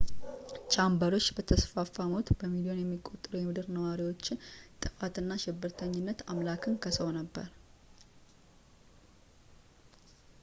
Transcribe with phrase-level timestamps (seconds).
[0.73, 4.41] ቻምበርዎች በተስፋፋ ሞት፣ በሚሊዮን የሚቆጠሩ የምድር ነዋሪዎችን
[4.85, 7.47] ጥፋት እና ሽብርተኝነት” አምላክን ከሰው ነበር